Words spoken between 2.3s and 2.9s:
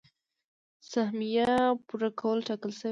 ټاکل شوي.